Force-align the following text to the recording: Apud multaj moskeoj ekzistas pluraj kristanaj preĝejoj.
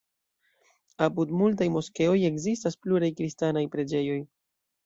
Apud 1.07 1.33
multaj 1.41 1.69
moskeoj 1.75 2.17
ekzistas 2.31 2.79
pluraj 2.87 3.13
kristanaj 3.21 3.67
preĝejoj. 3.77 4.21